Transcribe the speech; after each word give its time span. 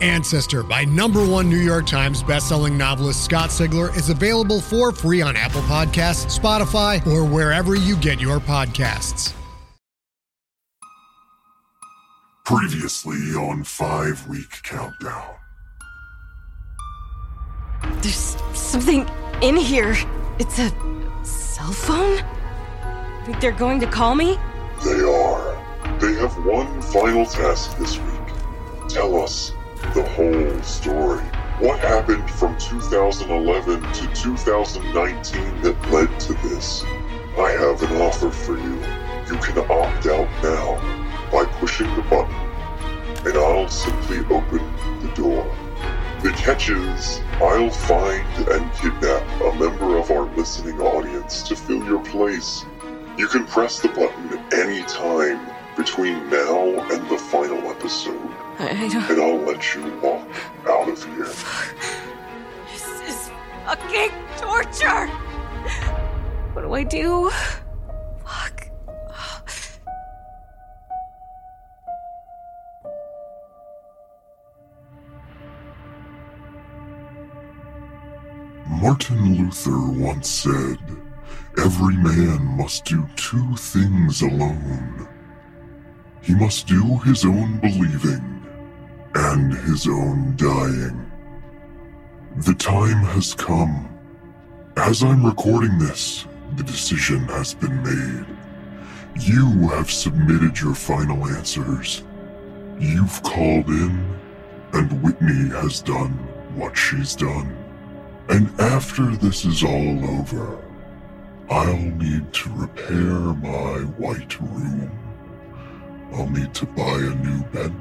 Ancestor 0.00 0.62
by 0.62 0.84
number 0.84 1.24
one 1.26 1.48
New 1.48 1.58
York 1.58 1.86
Times 1.86 2.22
bestselling 2.22 2.76
novelist 2.76 3.24
Scott 3.24 3.50
Sigler 3.50 3.94
is 3.96 4.08
available 4.08 4.60
for 4.60 4.92
free 4.92 5.22
on 5.22 5.36
Apple 5.36 5.62
Podcasts, 5.62 6.38
Spotify, 6.38 7.06
or 7.06 7.24
wherever 7.24 7.74
you 7.74 7.96
get 7.96 8.20
your 8.20 8.38
podcasts. 8.38 9.34
Previously 12.44 13.34
on 13.34 13.62
Five 13.62 14.26
Week 14.26 14.62
Countdown. 14.62 15.36
There's 18.02 18.36
something 18.54 19.08
in 19.40 19.56
here. 19.56 19.96
It's 20.38 20.58
a 20.58 20.70
cell 21.22 21.72
phone? 21.72 22.18
Think 23.24 23.40
they're 23.40 23.52
going 23.52 23.78
to 23.80 23.86
call 23.86 24.14
me? 24.14 24.38
They 24.84 25.02
are. 25.02 25.98
They 26.00 26.14
have 26.14 26.44
one 26.44 26.80
final 26.82 27.24
task 27.24 27.76
this 27.78 27.98
week. 27.98 28.88
Tell 28.88 29.22
us 29.22 29.52
the 29.94 30.02
whole 30.02 30.62
story. 30.62 31.24
What 31.58 31.78
happened 31.80 32.30
from 32.30 32.56
2011 32.58 33.82
to 33.82 34.14
2019 34.14 35.62
that 35.62 35.90
led 35.90 36.20
to 36.20 36.34
this? 36.34 36.82
I 37.38 37.50
have 37.58 37.82
an 37.82 38.00
offer 38.00 38.30
for 38.30 38.56
you. 38.56 38.74
You 39.26 39.36
can 39.40 39.58
opt 39.70 40.06
out 40.06 40.28
now 40.42 40.76
by 41.30 41.44
pushing 41.58 41.94
the 41.96 42.02
button, 42.02 42.34
and 43.26 43.36
I'll 43.36 43.68
simply 43.68 44.18
open 44.34 44.60
the 45.00 45.12
door. 45.14 45.44
The 46.22 46.30
catch 46.32 46.68
is, 46.68 47.20
I'll 47.40 47.70
find 47.70 48.48
and 48.48 48.72
kidnap 48.74 49.22
a 49.40 49.54
member 49.58 49.98
of 49.98 50.10
our 50.10 50.24
listening 50.36 50.80
audience 50.80 51.42
to 51.44 51.56
fill 51.56 51.84
your 51.84 52.04
place. 52.04 52.64
You 53.16 53.26
can 53.26 53.46
press 53.46 53.80
the 53.80 53.88
button 53.88 54.38
any 54.52 54.82
time 54.84 55.40
between 55.76 56.28
now 56.30 56.88
and 56.90 57.08
the 57.08 57.18
final 57.18 57.70
episode. 57.70 58.29
I, 58.60 58.72
I 58.72 58.88
don't. 58.88 59.10
And 59.10 59.22
I'll 59.22 59.36
let 59.38 59.74
you 59.74 59.82
walk 60.02 60.28
out 60.68 60.86
of 60.86 61.02
here. 61.02 61.24
This 62.70 62.86
is 63.08 63.30
fucking 63.64 64.10
torture! 64.36 65.06
What 66.52 66.62
do 66.62 66.74
I 66.74 66.82
do? 66.82 67.30
Fuck. 68.22 68.70
Martin 78.68 79.36
Luther 79.38 80.02
once 80.02 80.28
said, 80.28 80.78
Every 81.56 81.96
man 81.96 82.44
must 82.58 82.84
do 82.84 83.08
two 83.16 83.56
things 83.56 84.20
alone. 84.20 85.08
He 86.20 86.34
must 86.34 86.66
do 86.66 86.98
his 86.98 87.24
own 87.24 87.58
believing 87.60 88.39
and 89.14 89.52
his 89.52 89.86
own 89.88 90.34
dying. 90.36 91.10
The 92.38 92.54
time 92.54 93.02
has 93.14 93.34
come. 93.34 93.88
As 94.76 95.02
I'm 95.02 95.26
recording 95.26 95.78
this, 95.78 96.26
the 96.56 96.62
decision 96.62 97.20
has 97.28 97.54
been 97.54 97.82
made. 97.82 98.26
You 99.20 99.68
have 99.70 99.90
submitted 99.90 100.60
your 100.60 100.74
final 100.74 101.26
answers. 101.26 102.04
You've 102.78 103.22
called 103.22 103.66
in, 103.68 104.18
and 104.72 105.02
Whitney 105.02 105.50
has 105.50 105.82
done 105.82 106.12
what 106.54 106.76
she's 106.76 107.14
done. 107.14 107.56
And 108.28 108.48
after 108.60 109.16
this 109.16 109.44
is 109.44 109.64
all 109.64 110.20
over, 110.20 110.58
I'll 111.50 111.76
need 111.76 112.32
to 112.32 112.50
repair 112.54 113.34
my 113.34 113.80
white 113.98 114.40
room. 114.40 114.90
I'll 116.12 116.30
need 116.30 116.54
to 116.54 116.66
buy 116.66 116.82
a 116.82 117.14
new 117.16 117.42
bench. 117.46 117.74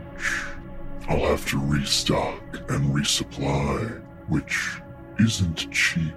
I'll 1.10 1.26
have 1.26 1.46
to 1.50 1.58
restock 1.58 2.40
and 2.70 2.96
resupply, 2.96 4.00
which 4.28 4.80
isn't 5.20 5.72
cheap. 5.72 6.14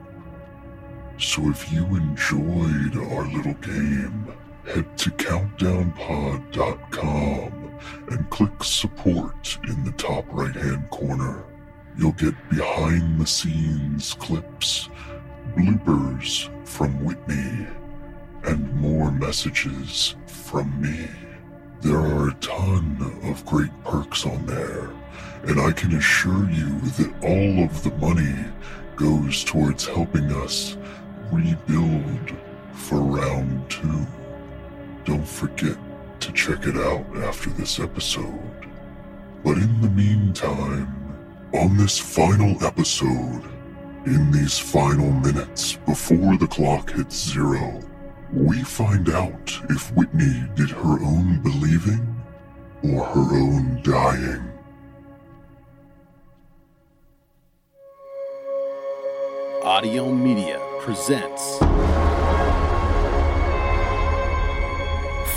So 1.18 1.48
if 1.48 1.72
you 1.72 1.86
enjoyed 1.86 2.98
our 2.98 3.24
little 3.32 3.54
game, 3.54 4.30
head 4.66 4.98
to 4.98 5.10
countdownpod.com 5.12 7.78
and 8.10 8.28
click 8.28 8.62
support 8.62 9.58
in 9.66 9.82
the 9.82 9.92
top 9.92 10.26
right 10.28 10.54
hand 10.54 10.90
corner. 10.90 11.42
You'll 11.96 12.12
get 12.12 12.34
behind 12.50 13.18
the 13.18 13.26
scenes 13.26 14.12
clips, 14.12 14.90
bloopers 15.56 16.50
from 16.68 17.02
Whitney, 17.02 17.66
and 18.44 18.76
more 18.76 19.10
messages 19.10 20.16
from 20.26 20.82
me. 20.82 21.08
There 21.82 21.98
are 21.98 22.28
a 22.28 22.34
ton 22.34 22.96
of 23.24 23.44
great 23.44 23.72
perks 23.82 24.24
on 24.24 24.46
there, 24.46 24.90
and 25.42 25.60
I 25.60 25.72
can 25.72 25.96
assure 25.96 26.48
you 26.48 26.78
that 26.78 27.12
all 27.22 27.64
of 27.64 27.82
the 27.82 27.90
money 27.96 28.36
goes 28.94 29.42
towards 29.42 29.88
helping 29.88 30.30
us 30.30 30.76
rebuild 31.32 32.36
for 32.72 32.98
round 33.00 33.68
two. 33.68 34.06
Don't 35.04 35.26
forget 35.26 35.76
to 36.20 36.32
check 36.32 36.68
it 36.68 36.76
out 36.76 37.04
after 37.16 37.50
this 37.50 37.80
episode. 37.80 38.68
But 39.42 39.56
in 39.56 39.80
the 39.80 39.90
meantime, 39.90 40.86
on 41.52 41.76
this 41.76 41.98
final 41.98 42.64
episode, 42.64 43.42
in 44.06 44.30
these 44.30 44.56
final 44.56 45.10
minutes 45.10 45.78
before 45.84 46.36
the 46.36 46.46
clock 46.46 46.92
hits 46.92 47.32
zero, 47.32 47.82
we 48.32 48.62
find 48.62 49.10
out 49.10 49.60
if 49.68 49.94
Whitney 49.94 50.44
did 50.56 50.70
her 50.70 51.02
own 51.04 51.40
believing 51.42 52.16
or 52.82 53.04
her 53.04 53.36
own 53.36 53.80
dying. 53.82 54.48
Audio 59.62 60.10
Media 60.10 60.60
presents 60.80 61.58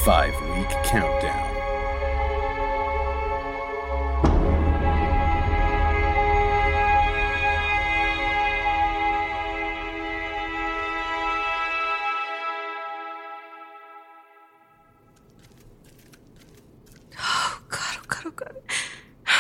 Five 0.05 0.34
Week 0.55 0.69
Countdown. 0.85 1.44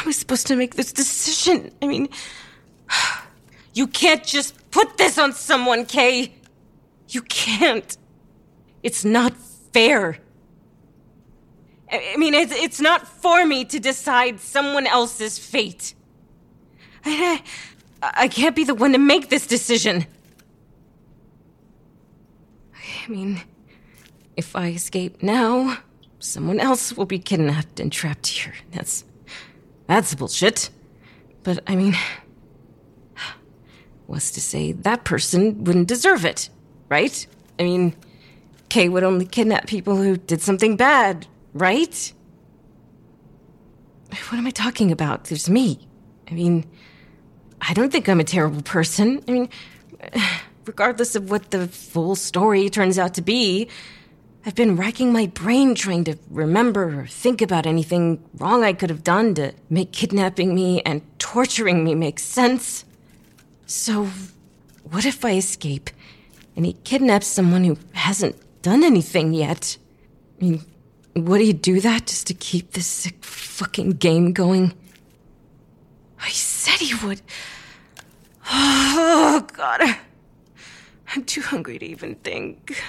I 0.07 0.11
supposed 0.11 0.47
to 0.47 0.55
make 0.55 0.75
this 0.75 0.91
decision? 0.91 1.71
I 1.81 1.87
mean, 1.87 2.09
you 3.73 3.87
can't 3.87 4.23
just 4.23 4.71
put 4.71 4.97
this 4.97 5.17
on 5.17 5.33
someone, 5.33 5.85
Kay. 5.85 6.33
You 7.09 7.21
can't. 7.21 7.97
It's 8.83 9.05
not 9.05 9.33
fair. 9.73 10.17
I 11.91 12.13
I 12.13 12.17
mean, 12.17 12.33
it's, 12.33 12.53
it's 12.53 12.81
not 12.81 13.07
for 13.07 13.45
me 13.45 13.65
to 13.65 13.79
decide 13.79 14.39
someone 14.39 14.87
else's 14.87 15.37
fate. 15.39 15.93
I, 17.05 17.41
I, 18.01 18.11
I 18.23 18.27
can't 18.27 18.55
be 18.55 18.63
the 18.63 18.75
one 18.75 18.91
to 18.93 18.97
make 18.97 19.29
this 19.29 19.47
decision. 19.47 20.05
I 22.73 23.07
mean, 23.07 23.41
if 24.35 24.55
I 24.55 24.69
escape 24.69 25.21
now, 25.21 25.77
someone 26.19 26.59
else 26.59 26.97
will 26.97 27.05
be 27.05 27.19
kidnapped 27.19 27.79
and 27.79 27.91
trapped 27.91 28.27
here. 28.27 28.53
That's 28.71 29.05
that's 29.87 30.15
bullshit. 30.15 30.69
But 31.43 31.59
I 31.67 31.75
mean, 31.75 31.95
what's 34.07 34.31
to 34.31 34.41
say 34.41 34.71
that 34.71 35.03
person 35.03 35.63
wouldn't 35.63 35.87
deserve 35.87 36.25
it, 36.25 36.49
right? 36.89 37.25
I 37.59 37.63
mean, 37.63 37.95
Kay 38.69 38.89
would 38.89 39.03
only 39.03 39.25
kidnap 39.25 39.67
people 39.67 39.95
who 39.95 40.17
did 40.17 40.41
something 40.41 40.75
bad, 40.75 41.27
right? 41.53 42.13
What 44.29 44.37
am 44.37 44.47
I 44.47 44.51
talking 44.51 44.91
about? 44.91 45.25
There's 45.25 45.49
me. 45.49 45.87
I 46.29 46.33
mean, 46.33 46.65
I 47.61 47.73
don't 47.73 47.91
think 47.91 48.09
I'm 48.09 48.19
a 48.19 48.23
terrible 48.25 48.61
person. 48.61 49.23
I 49.27 49.31
mean, 49.31 49.49
regardless 50.65 51.15
of 51.15 51.29
what 51.29 51.51
the 51.51 51.67
full 51.67 52.15
story 52.15 52.69
turns 52.69 52.97
out 52.97 53.13
to 53.15 53.21
be, 53.21 53.67
I've 54.45 54.55
been 54.55 54.75
racking 54.75 55.11
my 55.11 55.25
brain 55.27 55.73
trying 55.73 56.03
to 56.03 56.17
remember 56.29 57.01
or 57.01 57.07
think 57.07 57.41
about 57.41 57.65
anything 57.65 58.23
wrong 58.37 58.63
I 58.63 58.73
could 58.73 58.89
have 58.89 59.03
done 59.03 59.33
to 59.35 59.53
make 59.69 59.91
kidnapping 59.91 60.53
me 60.53 60.81
and 60.81 61.01
torturing 61.17 61.83
me 61.83 61.95
make 61.95 62.19
sense. 62.19 62.85
So, 63.65 64.09
what 64.83 65.05
if 65.05 65.25
I 65.25 65.31
escape 65.31 65.89
and 66.55 66.65
he 66.65 66.73
kidnaps 66.73 67.27
someone 67.27 67.63
who 67.63 67.77
hasn't 67.93 68.35
done 68.65 68.83
anything 68.83 69.31
yet. 69.31 69.77
I 70.41 70.43
mean, 70.43 70.65
would 71.15 71.39
he 71.39 71.53
do 71.53 71.79
that 71.81 72.07
just 72.07 72.25
to 72.27 72.33
keep 72.33 72.71
this 72.71 72.87
sick 72.87 73.23
fucking 73.23 73.91
game 73.91 74.33
going? 74.33 74.73
He 76.23 76.31
said 76.31 76.79
he 76.79 76.95
would. 77.05 77.21
Oh, 78.97 79.45
God. 79.53 79.81
I'm 81.13 81.23
too 81.25 81.41
hungry 81.41 81.77
to 81.79 81.85
even 81.85 82.15
think. 82.15 82.81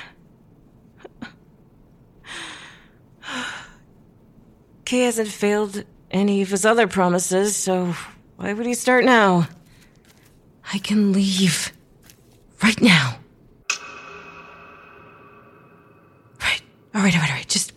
Kay 4.85 5.01
hasn't 5.01 5.29
failed 5.29 5.85
any 6.11 6.43
of 6.43 6.51
his 6.51 6.65
other 6.65 6.87
promises, 6.87 7.57
so 7.57 7.95
why 8.37 8.53
would 8.53 8.67
he 8.67 8.75
start 8.75 9.05
now? 9.05 9.49
I 10.73 10.79
can 10.79 11.13
leave. 11.13 11.73
Right 12.63 12.81
now. 12.81 13.19
Right. 16.41 16.63
All 16.95 17.03
right, 17.03 17.15
all 17.15 17.21
right, 17.21 17.31
all 17.31 17.37
right. 17.37 17.49
Just 17.49 17.73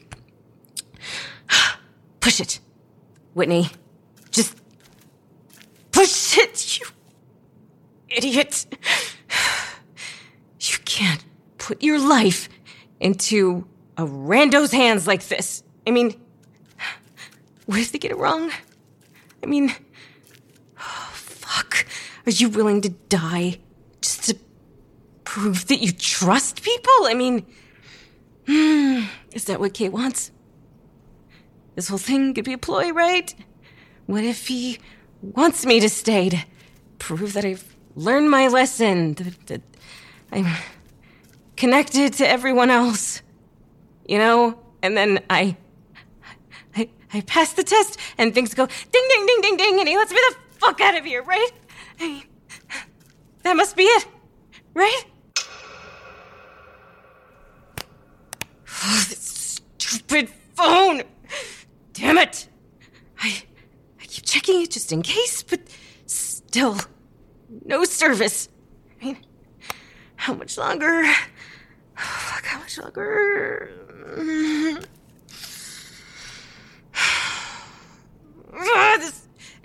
push 2.20 2.40
it. 2.40 2.60
Whitney. 3.34 3.70
Just 4.32 4.56
push 5.92 6.38
it, 6.38 6.80
you 6.80 6.86
idiot. 8.10 8.66
You 10.62 10.78
can't 10.84 11.24
put 11.58 11.82
your 11.82 11.98
life 12.00 12.50
into 13.00 13.66
a 14.00 14.06
rando's 14.06 14.72
hands 14.72 15.06
like 15.08 15.28
this. 15.28 15.62
I 15.86 15.92
mean, 15.92 16.18
what 17.66 17.80
if 17.80 17.92
they 17.92 18.00
get 18.00 18.12
it 18.12 18.18
wrong? 18.18 18.50
I 19.44 19.46
mean, 19.46 19.74
oh, 20.80 21.10
fuck. 21.14 21.86
Are 22.26 22.32
you 22.32 22.48
willing 22.48 22.80
to 22.82 22.90
die 22.90 23.60
just 24.02 24.24
to 24.30 24.38
prove 25.26 25.68
that 25.68 25.80
you 25.80 25.92
trust 25.92 26.64
people? 26.64 27.08
I 27.08 27.14
mean, 27.14 27.46
hmm, 28.48 29.02
is 29.34 29.46
that 29.46 29.60
what 29.60 29.74
Kate 29.74 29.92
wants? 29.92 30.32
This 31.76 31.90
whole 31.90 31.98
thing 31.98 32.34
could 32.34 32.46
be 32.46 32.54
a 32.54 32.58
ploy, 32.58 32.92
right? 32.92 33.36
What 34.06 34.24
if 34.24 34.48
he 34.48 34.80
wants 35.22 35.66
me 35.66 35.82
to 35.82 35.90
stay 35.90 36.30
to 36.30 36.38
prove 37.00 37.34
that 37.34 37.44
I've 37.44 37.76
learned 37.96 38.32
my 38.32 38.48
lesson, 38.48 39.16
that, 39.16 39.48
that 39.48 39.62
I'm 40.32 40.48
connected 41.58 42.14
to 42.14 42.28
everyone 42.28 42.70
else, 42.70 43.22
you 44.10 44.18
know? 44.18 44.60
And 44.82 44.98
then 44.98 45.24
I, 45.30 45.56
I, 46.76 46.90
I 47.14 47.22
pass 47.22 47.54
the 47.54 47.64
test 47.64 48.00
and 48.18 48.34
things 48.34 48.54
go 48.56 48.66
ding, 48.66 49.08
ding, 49.10 49.26
ding, 49.28 49.42
ding, 49.42 49.58
ding, 49.58 49.80
and 49.80 49.88
he 49.88 49.96
lets 49.96 50.12
me 50.12 50.18
the 50.30 50.36
fuck 50.58 50.82
out 50.82 50.98
of 50.98 51.06
here, 51.06 51.22
right? 51.22 51.52
I 52.00 52.08
mean, 52.08 52.24
that 53.44 53.56
must 53.56 53.76
be 53.78 53.84
it, 53.84 54.08
right? 54.74 55.04
Oh, 58.84 59.06
this 59.10 59.62
stupid 59.78 60.30
phone! 60.56 61.04
Damn 61.94 62.18
it! 62.18 62.48
I, 63.22 63.44
I 64.02 64.06
keep 64.06 64.26
checking 64.26 64.64
it 64.64 64.72
just 64.72 64.92
in 64.92 65.04
case, 65.04 65.44
but 65.44 65.60
still, 66.08 66.80
no 67.64 67.84
service. 67.84 68.50
I 69.02 69.06
mean, 69.06 69.18
how 70.16 70.34
much 70.34 70.58
longer? 70.58 71.04
Fuck, 71.96 72.46
how 72.46 72.60
much 72.60 72.78
longer? 72.80 73.72
Ah, 78.52 78.98
this 79.00 79.28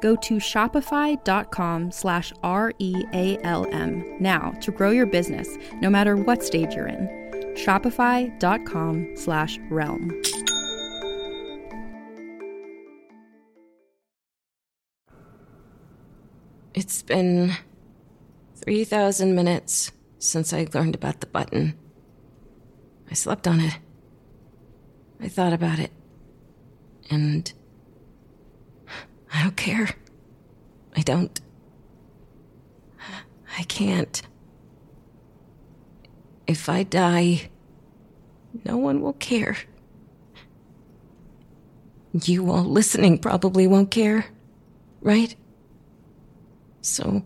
Go 0.00 0.16
to 0.16 0.36
shopify.com 0.36 1.90
slash 1.90 2.32
R-E-A-L-M 2.42 4.16
now 4.20 4.50
to 4.60 4.70
grow 4.70 4.90
your 4.90 5.06
business, 5.06 5.56
no 5.80 5.90
matter 5.90 6.16
what 6.16 6.42
stage 6.42 6.74
you're 6.74 6.88
in. 6.88 7.08
Shopify.com 7.54 9.16
slash 9.16 9.58
realm. 9.70 10.22
It's 16.74 17.00
been 17.02 17.56
3,000 18.56 19.34
minutes 19.34 19.92
since 20.18 20.52
I 20.52 20.66
learned 20.74 20.94
about 20.94 21.20
the 21.20 21.26
button. 21.26 21.74
I 23.10 23.14
slept 23.14 23.48
on 23.48 23.60
it. 23.60 23.78
I 25.20 25.28
thought 25.28 25.54
about 25.54 25.78
it. 25.78 25.90
And 27.08 27.50
I 29.36 29.42
don't 29.42 29.56
care. 29.56 29.90
I 30.96 31.02
don't. 31.02 31.40
I 33.58 33.62
can't. 33.64 34.22
If 36.46 36.70
I 36.70 36.84
die, 36.84 37.50
no 38.64 38.78
one 38.78 39.02
will 39.02 39.12
care. 39.12 39.58
You 42.12 42.50
all 42.50 42.64
listening 42.64 43.18
probably 43.18 43.66
won't 43.66 43.90
care, 43.90 44.24
right? 45.02 45.36
So, 46.80 47.22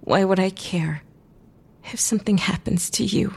why 0.00 0.24
would 0.24 0.40
I 0.40 0.48
care 0.48 1.02
if 1.92 2.00
something 2.00 2.38
happens 2.38 2.88
to 2.90 3.04
you? 3.04 3.34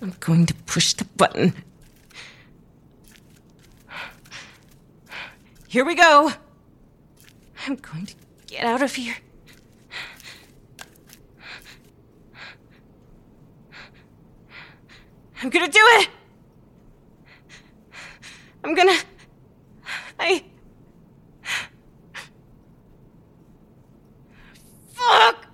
I'm 0.00 0.14
going 0.20 0.46
to 0.46 0.54
push 0.54 0.94
the 0.94 1.04
button. 1.04 1.52
Here 5.68 5.84
we 5.84 5.94
go. 5.94 6.32
I'm 7.66 7.76
going 7.76 8.06
to 8.06 8.14
get 8.46 8.64
out 8.64 8.80
of 8.80 8.94
here. 8.94 9.16
I'm 15.42 15.50
gonna 15.50 15.68
do 15.68 15.78
it! 15.78 16.08
I'm 18.64 18.74
gonna. 18.74 18.96
I. 20.18 20.42
Fuck! 24.92 25.46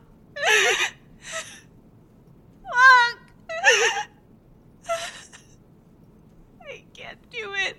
I 6.67 6.85
can't 6.95 7.31
do 7.31 7.53
it. 7.55 7.77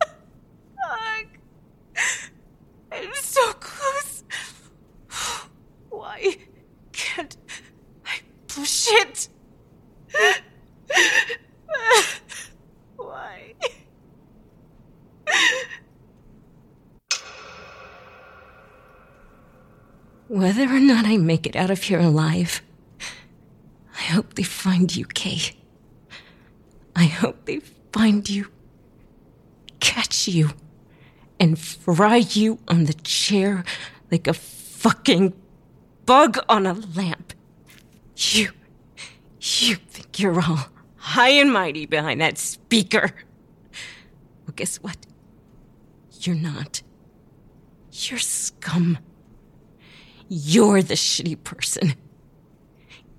Fuck. 0.00 1.26
I'm 2.90 3.14
so 3.14 3.52
close. 3.52 4.24
Why 5.90 6.36
can't 6.92 7.36
I 8.04 8.18
push 8.48 8.88
it? 8.90 9.28
Why? 12.96 13.54
Whether 20.50 20.74
or 20.74 20.80
not 20.80 21.06
I 21.06 21.16
make 21.16 21.46
it 21.46 21.54
out 21.54 21.70
of 21.70 21.84
here 21.84 22.00
alive, 22.00 22.60
I 23.96 24.02
hope 24.02 24.34
they 24.34 24.42
find 24.42 24.96
you, 24.96 25.06
Kay. 25.06 25.54
I 26.96 27.04
hope 27.04 27.44
they 27.44 27.60
find 27.92 28.28
you, 28.28 28.50
catch 29.78 30.26
you, 30.26 30.50
and 31.38 31.56
fry 31.56 32.16
you 32.16 32.58
on 32.66 32.86
the 32.86 32.94
chair 32.94 33.62
like 34.10 34.26
a 34.26 34.32
fucking 34.32 35.34
bug 36.04 36.38
on 36.48 36.66
a 36.66 36.72
lamp. 36.72 37.32
You, 38.16 38.50
you 39.40 39.76
think 39.76 40.18
you're 40.18 40.40
all 40.40 40.66
high 40.96 41.28
and 41.28 41.52
mighty 41.52 41.86
behind 41.86 42.20
that 42.22 42.38
speaker. 42.38 43.12
Well, 44.48 44.54
guess 44.56 44.78
what? 44.78 44.96
You're 46.22 46.34
not. 46.34 46.82
You're 47.92 48.18
scum. 48.18 48.98
You're 50.32 50.80
the 50.80 50.94
shitty 50.94 51.42
person. 51.42 51.94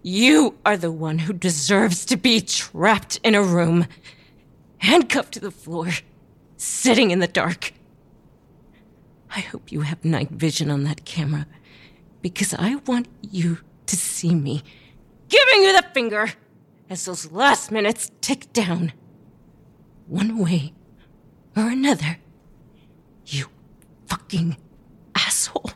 You 0.02 0.58
are 0.66 0.78
the 0.78 0.94
one 0.94 1.20
who 1.20 1.34
deserves 1.34 2.06
to 2.06 2.16
be 2.16 2.40
trapped 2.40 3.20
in 3.22 3.36
a 3.36 3.44
room, 3.44 3.86
handcuffed 4.78 5.34
to 5.34 5.42
the 5.42 5.52
floor, 5.52 5.90
sitting 6.56 7.12
in 7.12 7.20
the 7.20 7.28
dark. 7.28 7.74
I 9.36 9.42
hope 9.42 9.74
you 9.74 9.82
have 9.82 10.06
night 10.06 10.30
vision 10.30 10.72
on 10.72 10.86
that 10.86 11.04
camera, 11.04 11.48
because 12.22 12.54
I 12.54 12.76
want 12.88 13.10
you 13.22 13.58
to 13.88 13.98
see 13.98 14.34
me 14.34 14.64
giving 15.28 15.64
you 15.64 15.74
the 15.74 15.86
finger 15.94 16.32
as 16.90 17.04
those 17.04 17.30
last 17.30 17.72
minutes 17.72 18.10
tick 18.22 18.54
down. 18.54 18.94
One 20.08 20.38
way 20.38 20.72
or 21.58 21.68
another. 21.68 22.20
You 23.26 23.48
fucking 24.08 24.56
asshole. 25.14 25.72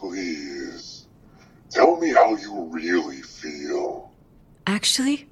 Please, 0.00 1.06
tell 1.68 2.00
me 2.00 2.08
how 2.14 2.34
you 2.34 2.70
really 2.72 3.20
feel. 3.20 4.10
Actually, 4.66 5.28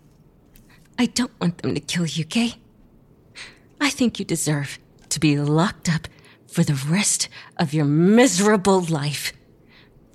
I 0.99 1.07
don't 1.07 1.33
want 1.41 1.63
them 1.63 1.75
to 1.75 1.81
kill 1.81 2.05
you, 2.05 2.27
Kay. 2.27 2.57
I 3.81 3.89
think 3.89 4.19
you 4.19 4.27
deserve 4.27 4.79
to 5.09 5.19
be 5.19 5.39
locked 5.39 5.89
up 5.89 6.07
for 6.47 6.63
the 6.63 6.75
rest 6.75 7.31
of 7.57 7.73
your 7.73 7.87
miserable 7.87 8.83
life. 8.83 9.33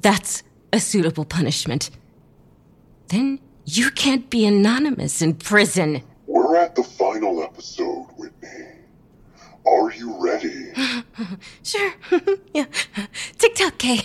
That's 0.01 0.43
a 0.71 0.79
suitable 0.79 1.25
punishment. 1.25 1.89
Then 3.07 3.39
you 3.65 3.89
can't 3.89 4.29
be 4.29 4.45
anonymous 4.45 5.19
in 5.23 5.33
prison. 5.33 6.03
We're 6.27 6.57
at 6.57 6.75
the 6.75 6.83
final 6.83 7.41
episode, 7.41 8.05
Whitney. 8.17 8.67
Are 9.65 9.91
you 9.91 10.15
ready? 10.23 10.73
Sure. 11.63 11.93
yeah. 12.53 12.65
Tick 13.37 13.55
tock, 13.55 13.77
Kay. 13.77 14.01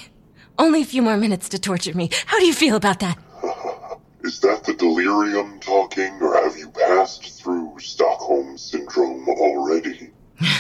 Only 0.59 0.83
a 0.83 0.85
few 0.85 1.03
more 1.03 1.17
minutes 1.17 1.49
to 1.51 1.59
torture 1.59 1.95
me. 1.95 2.11
How 2.27 2.39
do 2.39 2.47
you 2.47 2.53
feel 2.53 2.77
about 2.77 3.01
that? 3.01 3.19
Is 4.25 4.41
that 4.41 4.65
the 4.65 4.75
delirium 4.75 5.61
talking, 5.61 6.13
or 6.21 6.35
have 6.43 6.57
you 6.59 6.69
passed 6.71 7.41
through 7.41 7.79
Stockholm 7.79 8.59
Syndrome 8.59 9.29
already? 9.29 10.11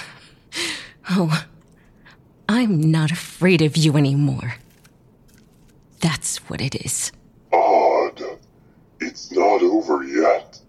Oh, 1.10 1.46
I'm 2.50 2.82
not 2.90 3.10
afraid 3.10 3.62
of 3.62 3.78
you 3.78 3.96
anymore. 3.96 4.56
That's 6.00 6.36
what 6.50 6.60
it 6.60 6.74
is. 6.84 7.12
Odd. 7.50 8.20
It's 9.00 9.32
not 9.32 9.62
over 9.62 10.04
yet. 10.04 10.60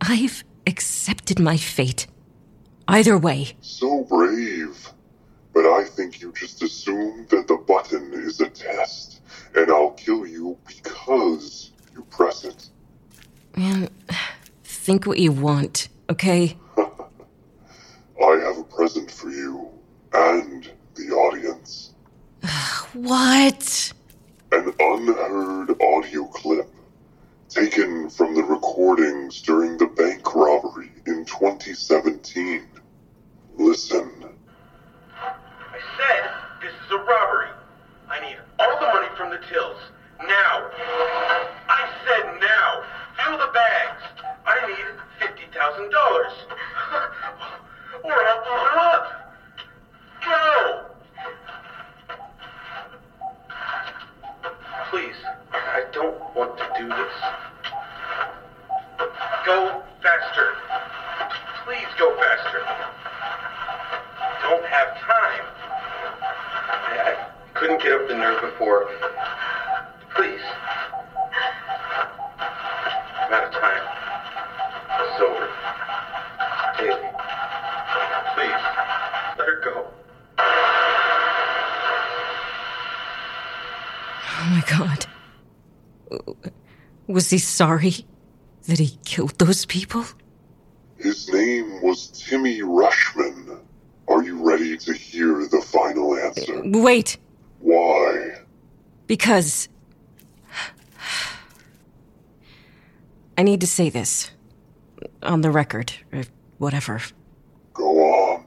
I've 0.00 0.44
accepted 0.68 1.40
my 1.40 1.56
fate. 1.56 2.06
Either 2.86 3.18
way, 3.18 3.56
So 3.60 4.04
brave. 4.04 4.81
But 5.52 5.66
I 5.66 5.84
think 5.84 6.20
you 6.20 6.32
just 6.32 6.62
assumed 6.62 7.28
that 7.28 7.46
the 7.46 7.56
button 7.56 8.12
is 8.14 8.40
a 8.40 8.48
test, 8.48 9.20
and 9.54 9.70
I'll 9.70 9.92
kill 9.92 10.26
you 10.26 10.56
because 10.66 11.72
you 11.94 12.04
press 12.10 12.44
it. 12.44 12.68
man, 13.56 13.90
think 14.64 15.06
what 15.06 15.18
you 15.18 15.32
want, 15.32 15.88
okay? 16.10 16.56
I 16.78 18.36
have 18.44 18.58
a 18.58 18.64
present 18.64 19.10
for 19.10 19.30
you 19.30 19.68
and 20.12 20.70
the 20.94 21.10
audience. 21.10 21.92
What? 22.92 23.92
An 24.52 24.70
unheard 24.78 25.80
audio 25.80 26.24
clip 26.24 26.68
taken 27.48 28.10
from 28.10 28.34
the 28.34 28.42
recordings 28.42 29.40
during 29.40 29.78
the 29.78 29.86
bank 29.86 30.34
robbery 30.34 30.90
in 31.06 31.24
2017. 31.24 32.62
Listen. 33.56 34.31
Said 35.96 36.30
this 36.60 36.72
is 36.72 36.90
a 36.92 36.98
robbery. 36.98 37.48
I 38.08 38.20
need 38.20 38.36
all 38.58 38.78
the 38.80 38.86
money 38.86 39.08
from 39.16 39.30
the 39.30 39.38
tills. 39.50 39.78
Now. 40.20 40.70
I 41.68 41.88
said 42.06 42.38
now. 42.40 42.82
Fill 43.16 43.38
the 43.38 43.48
bags. 43.52 44.02
I 44.46 44.66
need 44.66 44.86
$50,000. 45.20 45.92
or 48.04 48.12
I'll 48.12 48.44
blow 48.44 48.64
her 48.64 48.78
up. 48.78 49.34
Go! 50.24 50.84
Please, 54.90 55.16
I 55.52 55.84
don't 55.92 56.18
want 56.34 56.56
to 56.58 56.64
do 56.78 56.88
this. 56.88 57.12
Go 59.44 59.81
couldn't 67.78 67.90
get 67.90 68.00
up 68.02 68.08
the 68.08 68.14
nerve 68.14 68.40
before. 68.40 68.88
Please. 70.14 70.40
I'm 73.18 73.32
out 73.32 73.44
of 73.44 73.52
time. 73.52 73.82
It's 75.00 75.20
over. 75.20 75.46
Haley. 76.76 77.08
Please. 78.34 78.62
Let 79.38 79.46
her 79.48 79.60
go. 79.64 79.86
Oh 84.28 84.46
my 84.50 84.62
god. 84.68 85.06
Was 87.06 87.30
he 87.30 87.38
sorry 87.38 87.94
that 88.66 88.78
he 88.78 88.98
killed 89.04 89.38
those 89.38 89.64
people? 89.66 90.04
His 90.98 91.28
name 91.32 91.80
was 91.82 92.08
Timmy 92.08 92.60
Rushman. 92.60 93.60
Are 94.08 94.22
you 94.22 94.46
ready 94.46 94.76
to 94.76 94.92
hear 94.92 95.46
the 95.46 95.62
final 95.62 96.16
answer? 96.16 96.60
Wait, 96.64 97.16
Why? 97.16 97.21
Because. 99.12 99.68
I 103.36 103.42
need 103.42 103.60
to 103.60 103.66
say 103.66 103.90
this. 103.90 104.30
On 105.22 105.42
the 105.42 105.50
record, 105.50 105.92
or 106.14 106.22
whatever. 106.56 106.98
Go 107.74 107.88
on. 108.04 108.46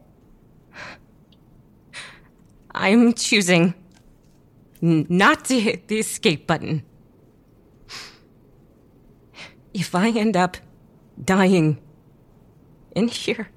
I'm 2.72 3.14
choosing 3.14 3.76
not 4.82 5.46
to 5.46 5.60
hit 5.60 5.88
the 5.88 6.00
escape 6.00 6.48
button. 6.48 6.82
If 9.72 9.94
I 9.94 10.10
end 10.10 10.36
up 10.36 10.58
dying 11.24 11.80
in 12.96 13.08
here 13.10 13.50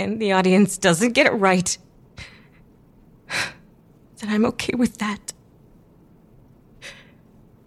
and 0.00 0.20
the 0.20 0.32
audience 0.32 0.78
doesn't 0.78 1.12
get 1.12 1.26
it 1.26 1.34
right, 1.34 1.78
then 3.28 4.28
I'm 4.28 4.44
okay 4.46 4.74
with 4.76 4.98
that. 4.98 5.31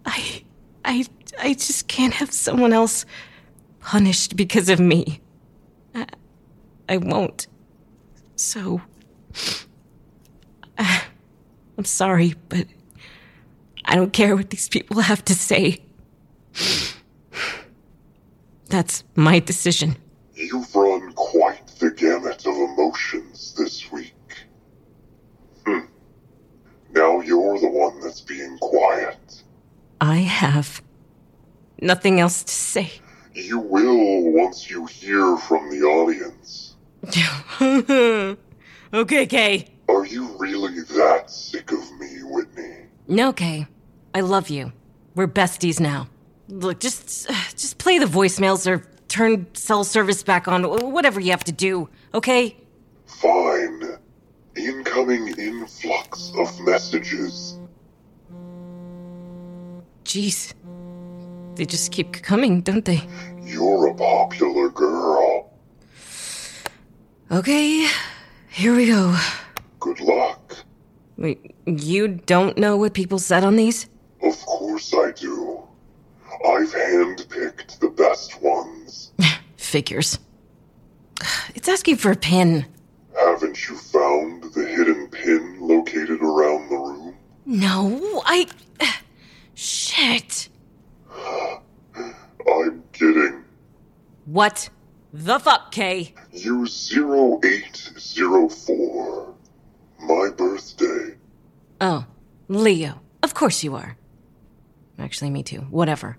I 0.06 0.44
I 0.84 1.06
I 1.40 1.54
just 1.54 1.88
can't 1.88 2.14
have 2.14 2.32
someone 2.32 2.74
else 2.74 3.06
punished 3.80 4.36
because 4.36 4.70
of 4.70 4.80
me. 4.80 5.22
I, 5.94 6.06
I 6.90 6.98
won't. 6.98 7.48
So 8.36 8.82
I'm 10.78 11.86
sorry, 11.86 12.36
but 12.50 12.68
I 13.86 13.96
don't 13.96 14.14
care 14.14 14.36
what 14.36 14.50
these 14.50 14.70
people 14.70 15.02
have 15.02 15.24
to 15.26 15.36
say. 15.36 15.82
That's 18.70 19.04
my 19.16 19.40
decision. 19.40 19.98
You've 20.34 20.76
run 20.76 21.14
quite 21.14 21.68
the 21.80 21.92
gamut 21.92 22.46
of 22.46 22.56
emotions 22.56 23.54
this 23.58 23.92
week. 23.92 24.14
Hmm. 25.66 25.86
Now 26.92 27.22
you're 27.22 27.60
the 27.60 27.70
one 27.70 28.00
that's 28.02 28.22
being 28.22 28.58
quiet. 28.58 29.18
I 30.02 30.18
have 30.18 30.82
nothing 31.82 32.20
else 32.20 32.44
to 32.44 32.52
say. 32.52 32.92
You 33.34 33.60
will 33.60 34.32
once 34.32 34.70
you 34.70 34.86
hear 34.86 35.38
from 35.38 35.70
the 35.70 35.82
audience. 35.84 36.75
okay, 38.94 39.25
Kay. 39.25 39.68
Are 39.88 40.06
you 40.06 40.38
really 40.38 40.82
that 40.82 41.30
sick 41.30 41.72
of 41.72 42.00
me, 42.00 42.20
Whitney? 42.24 42.86
No, 43.08 43.34
Kay. 43.34 43.68
I 44.14 44.22
love 44.22 44.50
you. 44.50 44.72
We're 45.16 45.28
besties 45.28 45.80
now. 45.80 46.08
Look, 46.48 46.80
just 46.80 47.30
just 47.56 47.78
play 47.78 48.00
the 48.00 48.06
voicemails 48.06 48.68
or 48.68 48.86
turn 49.08 49.48
cell 49.54 49.84
service 49.84 50.24
back 50.24 50.48
on, 50.48 50.64
whatever 50.92 51.20
you 51.20 51.32
have 51.32 51.44
to 51.46 51.52
do, 51.52 51.90
okay? 52.14 52.58
Fine. 53.06 53.98
Incoming 54.56 55.28
influx 55.38 56.32
of 56.38 56.60
messages. 56.62 57.58
Jeez. 60.06 60.54
They 61.56 61.66
just 61.66 61.92
keep 61.92 62.14
coming, 62.14 62.62
don't 62.62 62.86
they? 62.86 63.01
You're 63.42 63.88
a 63.88 63.96
popular 63.96 64.70
girl. 64.70 65.51
Okay, 67.32 67.88
here 68.50 68.75
we 68.75 68.86
go. 68.86 69.18
Good 69.79 70.00
luck. 70.00 70.58
Wait, 71.18 71.56
you 71.66 72.08
don't 72.08 72.58
know 72.58 72.77
what 72.77 72.94
people 72.94 73.20
said 73.20 73.44
on 73.44 73.56
these? 73.56 73.88
Of 74.22 74.40
course 74.46 74.94
I 74.94 75.12
do. 75.12 75.64
I've 76.48 76.72
handpicked 76.74 77.79
the 77.79 77.90
best 77.90 78.42
ones. 78.42 79.12
Figures. 79.58 80.20
It's 81.56 81.68
asking 81.68 81.96
for 81.98 82.12
a 82.12 82.16
pin. 82.16 82.66
Haven't 83.18 83.68
you 83.68 83.75
found 83.77 84.44
the 84.53 84.66
hidden 84.68 85.08
pin 85.08 85.58
located 85.62 86.22
around 86.22 86.70
the 86.70 86.75
room? 86.77 87.16
No, 87.46 88.22
I. 88.25 88.48
Shit. 89.55 90.50
I'm 92.48 92.83
kidding. 92.91 93.44
What 94.25 94.70
the 95.13 95.39
fuck, 95.39 95.72
Kay? 95.72 96.13
You 96.31 96.65
0804. 96.65 99.33
My 100.01 100.29
birthday. 100.35 101.15
Oh, 101.81 102.05
Leo. 102.48 103.01
Of 103.24 103.33
course 103.33 103.63
you 103.63 103.74
are. 103.75 103.98
Actually, 105.00 105.31
me 105.31 105.41
too. 105.41 105.61
Whatever. 105.61 106.18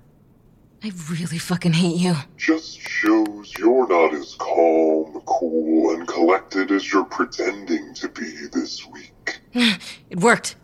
I 0.82 0.90
really 1.10 1.38
fucking 1.38 1.74
hate 1.74 1.96
you. 1.96 2.14
Just 2.36 2.78
shows 2.78 3.52
you're 3.58 3.88
not 3.88 4.12
as 4.14 4.34
calm, 4.38 5.20
cool, 5.26 5.94
and 5.94 6.06
collected 6.06 6.70
as 6.70 6.92
you're 6.92 7.04
pretending 7.04 7.94
to 7.94 8.08
be 8.08 8.46
this 8.52 8.86
week. 8.86 9.40
It 10.08 10.20
worked. 10.20 10.54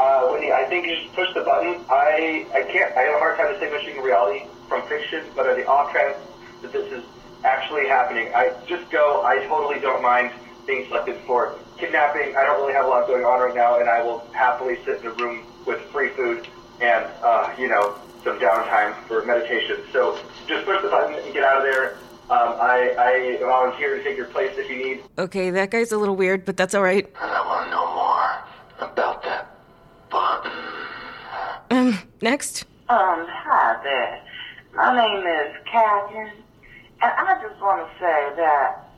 Uh, 0.00 0.30
Whitney, 0.32 0.50
I 0.50 0.64
think 0.64 0.86
you 0.86 0.96
should 0.96 1.12
push 1.12 1.28
the 1.34 1.42
button. 1.42 1.84
I, 1.90 2.46
I 2.54 2.62
can't, 2.72 2.96
I 2.96 3.02
have 3.02 3.16
a 3.16 3.18
hard 3.18 3.36
time 3.36 3.52
distinguishing 3.52 4.00
reality 4.00 4.46
from 4.66 4.80
fiction, 4.88 5.26
but 5.36 5.46
on 5.46 5.58
the 5.58 5.66
off 5.66 5.92
chance 5.92 6.16
that 6.62 6.72
this 6.72 6.90
is 6.90 7.04
actually 7.44 7.86
happening, 7.86 8.32
I 8.34 8.54
just 8.66 8.90
go, 8.90 9.22
I 9.22 9.44
totally 9.46 9.78
don't 9.78 10.00
mind 10.00 10.32
being 10.66 10.86
selected 10.86 11.20
for 11.26 11.54
kidnapping. 11.76 12.34
I 12.34 12.44
don't 12.44 12.62
really 12.62 12.72
have 12.72 12.86
a 12.86 12.88
lot 12.88 13.06
going 13.08 13.26
on 13.26 13.40
right 13.40 13.54
now, 13.54 13.78
and 13.78 13.90
I 13.90 14.02
will 14.02 14.20
happily 14.32 14.78
sit 14.86 15.00
in 15.00 15.06
a 15.08 15.12
room 15.12 15.44
with 15.66 15.80
free 15.92 16.08
food 16.16 16.48
and, 16.80 17.04
uh, 17.22 17.54
you 17.58 17.68
know, 17.68 17.94
some 18.24 18.38
downtime 18.38 18.96
for 19.04 19.22
meditation. 19.26 19.84
So 19.92 20.18
just 20.48 20.64
push 20.64 20.80
the 20.80 20.88
button 20.88 21.22
and 21.22 21.34
get 21.34 21.44
out 21.44 21.58
of 21.58 21.62
there. 21.62 21.98
Um, 22.30 22.56
I, 22.56 22.94
I 22.96 23.36
volunteer 23.44 23.98
to 23.98 24.02
take 24.02 24.16
your 24.16 24.28
place 24.28 24.52
if 24.56 24.70
you 24.70 24.76
need. 24.76 25.02
Okay, 25.18 25.50
that 25.50 25.70
guy's 25.70 25.92
a 25.92 25.98
little 25.98 26.16
weird, 26.16 26.46
but 26.46 26.56
that's 26.56 26.74
alright. 26.74 27.04
And 27.20 27.30
I 27.30 27.44
want 27.44 27.66
to 27.66 27.70
know 27.70 27.86
more 27.94 28.88
about 28.90 29.22
that 29.24 29.48
button. 30.10 30.52
Um, 31.70 31.98
next. 32.20 32.64
Um, 32.88 33.26
hi 33.28 33.80
there. 33.84 34.20
My 34.74 34.96
name 34.96 35.24
is 35.24 35.56
Catherine, 35.70 36.32
and 37.00 37.12
I 37.12 37.40
just 37.42 37.60
want 37.60 37.86
to 37.86 37.98
say 38.00 38.34
that 38.36 38.90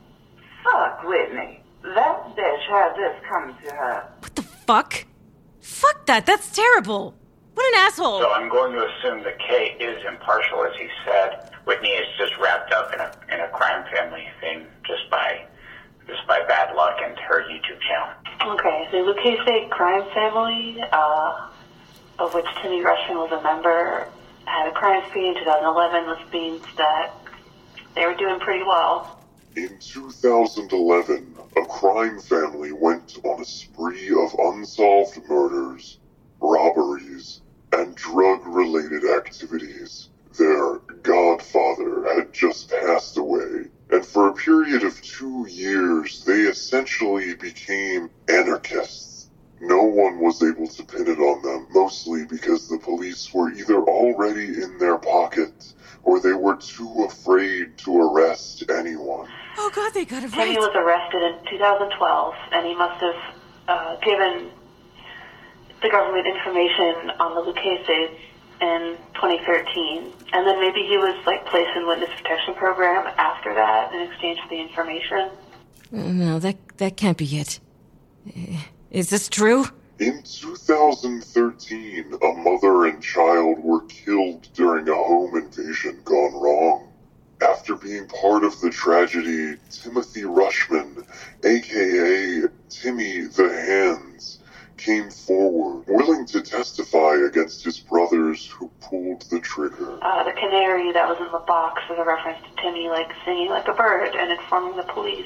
fuck 0.63 1.03
Whitney. 1.03 1.61
That 1.83 2.35
bitch 2.35 2.67
had 2.69 2.95
this 2.95 3.15
coming 3.29 3.55
to 3.65 3.75
her. 3.75 4.07
What 4.19 4.35
the 4.35 4.41
fuck? 4.41 5.05
Fuck 5.61 6.05
that, 6.07 6.25
that's 6.25 6.49
terrible. 6.55 7.13
What 7.53 7.73
an 7.75 7.81
asshole. 7.81 8.19
So 8.21 8.31
I'm 8.31 8.49
going 8.49 8.73
to 8.73 8.87
assume 8.87 9.23
that 9.23 9.37
Kay 9.37 9.75
is 9.79 10.03
impartial, 10.07 10.63
as 10.63 10.73
he 10.79 10.87
said. 11.05 11.51
Whitney 11.65 11.89
is 11.89 12.07
just 12.17 12.33
wrapped 12.41 12.73
up 12.73 12.91
in 12.93 12.99
a 12.99 13.11
in 13.31 13.39
a 13.39 13.49
crime 13.49 13.85
family 13.93 14.25
thing 14.41 14.65
just 14.85 15.09
by 15.11 15.45
just 16.07 16.25
by 16.27 16.39
bad 16.47 16.75
luck 16.75 16.97
and 17.03 17.17
her 17.19 17.43
YouTube 17.43 17.79
channel. 17.87 18.55
Okay, 18.55 18.87
so 18.91 19.05
the 19.05 19.11
Lucchese 19.11 19.67
crime 19.69 20.03
family, 20.13 20.83
uh, 20.91 21.49
of 22.19 22.33
which 22.33 22.45
Timmy 22.61 22.81
Rushman 22.81 23.15
was 23.15 23.31
a 23.31 23.41
member, 23.41 24.07
had 24.45 24.67
a 24.67 24.71
crime 24.71 25.03
spree 25.09 25.29
in 25.29 25.35
2011, 25.35 26.09
which 26.09 26.33
means 26.33 26.63
that 26.77 27.11
they 27.95 28.05
were 28.05 28.15
doing 28.15 28.39
pretty 28.39 28.63
well. 28.63 29.19
In 29.55 29.77
2011, 29.79 31.35
a 31.57 31.65
crime 31.65 32.19
family 32.19 32.71
went 32.71 33.19
on 33.23 33.41
a 33.41 33.45
spree 33.45 34.09
of 34.09 34.33
unsolved 34.39 35.19
murders, 35.29 35.99
robberies, 36.39 37.41
and 37.71 37.95
drug 37.95 38.45
related 38.47 39.03
activities. 39.05 40.09
Their 40.37 40.77
godfather 41.03 42.15
had 42.15 42.33
just 42.33 42.69
passed 42.69 43.17
away, 43.17 43.69
and 43.91 44.05
for 44.05 44.29
a 44.29 44.33
period 44.33 44.83
of 44.83 44.99
two 45.03 45.45
years, 45.47 46.23
they 46.25 46.41
essentially 46.41 47.35
became 47.35 48.09
anarchists. 48.27 49.12
No 49.63 49.83
one 49.83 50.19
was 50.19 50.43
able 50.43 50.67
to 50.67 50.83
pin 50.83 51.07
it 51.07 51.19
on 51.19 51.41
them, 51.41 51.67
mostly 51.71 52.25
because 52.25 52.67
the 52.67 52.77
police 52.77 53.33
were 53.33 53.49
either 53.51 53.81
already 53.81 54.61
in 54.61 54.77
their 54.77 54.97
pocket 54.97 55.73
or 56.03 56.19
they 56.19 56.33
were 56.33 56.57
too 56.57 57.05
afraid 57.07 57.77
to 57.77 57.97
arrest 57.97 58.69
anyone. 58.69 59.27
Oh 59.57 59.71
god, 59.73 59.93
they 59.93 60.03
got 60.03 60.23
it 60.23 60.31
Timmy 60.31 60.57
right. 60.57 60.59
was 60.59 60.75
arrested 60.75 61.23
in 61.23 61.57
2012, 61.57 62.33
and 62.51 62.67
he 62.67 62.75
must 62.75 63.01
have 63.01 63.35
uh, 63.69 63.95
given 64.01 64.49
the 65.81 65.89
government 65.89 66.27
information 66.27 67.11
on 67.19 67.35
the 67.35 67.41
Lucchese's 67.41 68.19
in 68.59 68.97
2013. 69.15 70.11
And 70.33 70.47
then 70.47 70.59
maybe 70.59 70.81
he 70.81 70.97
was 70.97 71.15
like 71.25 71.45
placed 71.45 71.75
in 71.77 71.87
witness 71.87 72.09
protection 72.17 72.53
program 72.55 73.07
after 73.17 73.53
that 73.53 73.93
in 73.93 74.01
exchange 74.01 74.39
for 74.41 74.49
the 74.49 74.59
information. 74.59 75.29
No, 75.91 76.39
that 76.39 76.57
that 76.77 76.97
can't 76.97 77.17
be 77.17 77.37
it. 77.37 77.59
Is 78.93 79.09
this 79.09 79.27
true? 79.27 79.65
In 79.97 80.21
2013, 80.21 82.13
a 82.13 82.33
mother 82.33 82.85
and 82.85 83.01
child 83.01 83.57
were 83.63 83.81
killed 83.85 84.47
during 84.53 84.87
a 84.87 84.93
home 84.93 85.35
invasion 85.35 85.99
gone 86.05 86.39
wrong. 86.39 86.93
After 87.41 87.75
being 87.75 88.07
part 88.07 88.43
of 88.43 88.61
the 88.61 88.69
tragedy, 88.69 89.57
Timothy 89.71 90.21
Rushman, 90.21 91.07
aka 91.43 92.43
Timmy 92.69 93.21
the 93.21 93.49
Hands, 93.49 94.39
came 94.77 95.09
forward, 95.09 95.85
willing 95.87 96.27
to 96.27 96.41
testify 96.41 97.15
against 97.25 97.63
his 97.63 97.79
brothers 97.79 98.45
who 98.45 98.69
pulled 98.79 99.23
the 99.31 99.39
trigger. 99.39 99.97
Uh, 100.03 100.23
the 100.23 100.33
canary 100.33 100.91
that 100.91 101.09
was 101.09 101.17
in 101.17 101.31
the 101.31 101.43
box 101.47 101.81
is 101.89 101.97
a 101.97 102.03
reference 102.03 102.37
to 102.43 102.61
Timmy, 102.61 102.89
like 102.89 103.11
singing 103.25 103.49
like 103.49 103.67
a 103.67 103.73
bird 103.73 104.15
and 104.15 104.31
informing 104.31 104.77
the 104.77 104.83
police. 104.83 105.25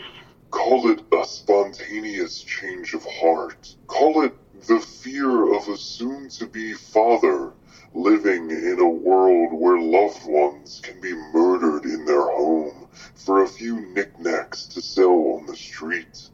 Call 0.49 0.89
it 0.91 1.03
a 1.13 1.25
spontaneous 1.25 2.41
change 2.41 2.93
of 2.93 3.05
heart. 3.05 3.75
Call 3.87 4.23
it 4.23 4.33
the 4.67 4.79
fear 4.79 5.53
of 5.53 5.67
a 5.67 5.77
soon 5.77 6.29
to 6.29 6.47
be 6.47 6.73
father 6.73 7.53
living 7.93 8.49
in 8.51 8.79
a 8.79 8.87
world 8.87 9.53
where 9.53 9.79
loved 9.79 10.25
ones 10.25 10.79
can 10.83 11.01
be 11.01 11.13
murdered 11.33 11.83
in 11.85 12.05
their 12.05 12.21
home 12.21 12.87
for 13.15 13.43
a 13.43 13.47
few 13.47 13.81
knickknacks 13.93 14.65
to 14.67 14.81
sell 14.81 15.37
on 15.37 15.45
the 15.47 15.55
street. 15.55 16.29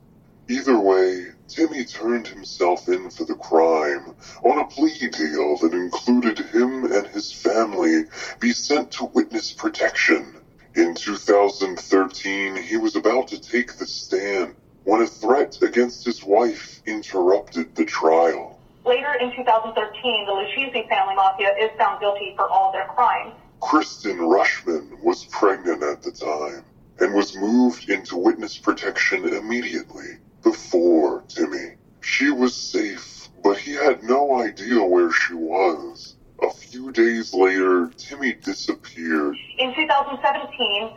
Either 0.50 0.78
way, 0.80 1.28
Timmy 1.48 1.86
turned 1.86 2.28
himself 2.28 2.90
in 2.90 3.10
for 3.10 3.24
the 3.24 3.36
crime 3.36 4.14
on 4.44 4.60
a 4.60 4.66
plea 4.66 5.10
deal 5.10 5.58
that 5.58 5.74
included 5.74 6.38
him 6.38 6.92
and 6.92 7.08
his 7.08 7.32
family 7.32 8.04
be 8.40 8.52
sent 8.52 8.92
to 8.92 9.06
witness 9.06 9.54
protection. 9.54 10.36
In 10.76 10.96
2013, 10.96 12.56
he 12.56 12.78
was 12.78 12.96
about 12.96 13.28
to 13.28 13.40
take 13.40 13.78
the 13.78 13.86
stand 13.86 14.56
when 14.86 15.04
a 15.04 15.08
threat 15.08 15.62
against 15.62 16.04
his 16.04 16.24
wife 16.24 16.82
interrupted 16.88 17.76
the 17.76 17.86
trial. 17.86 18.60
Later 18.84 19.14
in 19.22 19.36
2013, 19.36 20.26
the 20.26 20.32
Lucchese 20.32 20.88
family 20.90 21.14
mafia 21.14 21.56
is 21.60 21.70
found 21.78 22.00
guilty 22.00 22.34
for 22.36 22.50
all 22.50 22.72
their 22.72 22.88
crimes. 22.88 23.36
Kristen 23.62 24.18
Rushman 24.18 25.00
was 25.04 25.26
pregnant 25.26 25.84
at 25.84 26.02
the 26.02 26.12
time 26.12 26.66
and 27.00 27.14
was 27.14 27.36
moved 27.36 27.92
into 27.92 28.18
witness 28.18 28.58
protection 28.58 29.28
immediately 29.28 30.18
before 30.42 31.24
Timmy. 31.28 31.76
She 32.02 32.32
was 32.32 32.56
safe, 32.56 33.30
but 33.44 33.58
he 33.58 33.74
had 33.74 34.02
no 34.04 34.42
idea 34.42 34.84
where 34.84 35.12
she 35.12 35.36
was. 35.36 36.13
A 36.42 36.50
few 36.50 36.92
days 36.92 37.34
later, 37.34 37.92
Timmy 37.98 38.34
disappeared. 38.34 39.38
In 39.58 39.74
2017, 39.76 40.92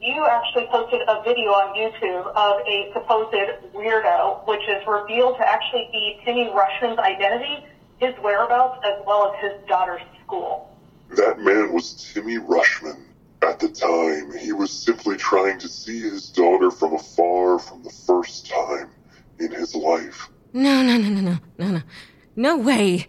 you 0.00 0.26
actually 0.26 0.66
posted 0.66 1.02
a 1.08 1.22
video 1.22 1.50
on 1.50 1.76
YouTube 1.76 2.26
of 2.34 2.66
a 2.66 2.90
supposed 2.92 3.34
weirdo, 3.74 4.46
which 4.46 4.62
is 4.68 4.86
revealed 4.86 5.36
to 5.36 5.48
actually 5.48 5.88
be 5.92 6.20
Timmy 6.24 6.50
Rushman's 6.50 6.98
identity, 6.98 7.64
his 7.98 8.14
whereabouts, 8.22 8.80
as 8.84 9.00
well 9.06 9.32
as 9.32 9.40
his 9.40 9.68
daughter's 9.68 10.02
school. 10.24 10.74
That 11.10 11.38
man 11.40 11.72
was 11.72 12.12
Timmy 12.12 12.38
Rushman. 12.38 13.02
At 13.42 13.58
the 13.58 13.68
time, 13.68 14.36
he 14.38 14.52
was 14.52 14.70
simply 14.70 15.16
trying 15.16 15.58
to 15.60 15.68
see 15.68 16.00
his 16.00 16.28
daughter 16.28 16.70
from 16.70 16.94
afar 16.94 17.58
from 17.58 17.82
the 17.82 17.90
first 17.90 18.50
time 18.50 18.90
in 19.38 19.50
his 19.50 19.74
life. 19.74 20.28
No, 20.52 20.82
no, 20.82 20.98
no, 20.98 21.08
no, 21.08 21.20
no, 21.20 21.38
no, 21.58 21.70
no. 21.70 21.82
No 22.36 22.58
way. 22.58 23.06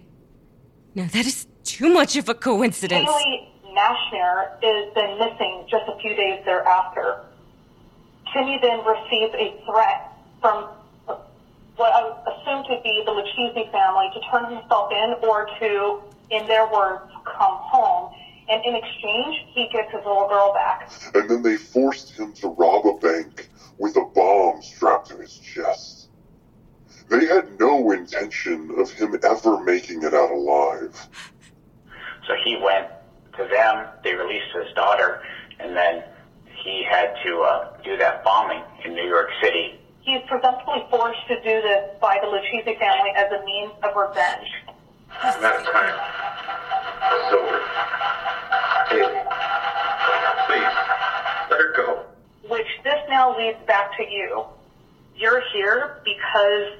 No, 0.95 1.05
that 1.05 1.25
is 1.25 1.47
too 1.63 1.89
much 1.89 2.15
of 2.15 2.29
a 2.29 2.33
coincidence. 2.33 3.09
Haley 3.09 3.49
Nashner 3.73 4.51
is 4.61 4.93
then 4.93 5.17
missing 5.17 5.65
just 5.69 5.85
a 5.87 5.97
few 5.99 6.15
days 6.15 6.43
thereafter. 6.45 7.21
Timmy 8.33 8.59
then 8.61 8.79
receives 8.85 9.33
a 9.35 9.61
threat 9.65 10.11
from 10.39 10.69
what 11.75 11.93
I 11.93 12.03
would 12.03 12.17
assume 12.33 12.63
to 12.65 12.81
be 12.83 13.03
the 13.05 13.11
Lucchese 13.11 13.69
family 13.71 14.09
to 14.13 14.21
turn 14.29 14.55
himself 14.55 14.91
in 14.91 15.15
or 15.27 15.49
to, 15.59 16.01
in 16.29 16.47
their 16.47 16.71
words, 16.71 17.03
come 17.25 17.57
home. 17.57 18.13
And 18.49 18.63
in 18.65 18.75
exchange, 18.75 19.45
he 19.53 19.69
gets 19.69 19.91
his 19.91 20.05
little 20.05 20.27
girl 20.27 20.53
back. 20.53 20.91
And 21.13 21.29
then 21.29 21.41
they 21.41 21.55
forced 21.55 22.11
him 22.11 22.33
to 22.33 22.49
rob 22.49 22.85
a 22.85 22.97
bank 22.97 23.49
with 23.77 23.95
a 23.95 24.05
bomb 24.13 24.61
strapped 24.61 25.09
to 25.09 25.17
his 25.17 25.37
chest. 25.37 26.09
They 27.09 27.25
had 27.25 27.59
no 27.59 27.91
intention 27.91 28.71
of 28.77 28.91
him 28.91 29.17
ever 29.23 29.63
making 29.63 30.03
it 30.03 30.13
out 30.13 30.31
alive. 30.31 31.09
So 32.31 32.37
he 32.45 32.55
went 32.55 32.87
to 33.35 33.43
them, 33.51 33.87
they 34.05 34.13
released 34.13 34.55
his 34.55 34.73
daughter, 34.73 35.21
and 35.59 35.75
then 35.75 36.01
he 36.63 36.81
had 36.89 37.13
to 37.25 37.41
uh, 37.41 37.77
do 37.83 37.97
that 37.97 38.23
bombing 38.23 38.63
in 38.85 38.93
New 38.93 39.05
York 39.05 39.27
City. 39.43 39.77
He 39.99 40.13
is 40.13 40.23
presumptively 40.29 40.85
forced 40.89 41.27
to 41.27 41.35
do 41.43 41.61
this 41.61 41.89
by 41.99 42.19
the 42.23 42.29
Lucchese 42.29 42.79
family 42.79 43.11
as 43.17 43.29
a 43.33 43.43
means 43.43 43.73
of 43.83 43.93
revenge. 43.97 44.47
That 45.21 45.65
time 45.65 45.91
is 47.19 47.33
over. 47.33 47.59
Haley, 48.87 49.19
please, 50.47 50.75
let 51.51 51.59
her 51.59 51.73
go. 51.75 52.05
Which 52.47 52.67
this 52.85 52.99
now 53.09 53.37
leads 53.37 53.59
back 53.67 53.97
to 53.97 54.03
you. 54.03 54.45
You're 55.17 55.43
here 55.53 55.99
because 56.05 56.79